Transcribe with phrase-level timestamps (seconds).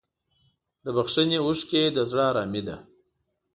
[0.83, 2.77] د بښنې اوښکې د زړه ارامي ده.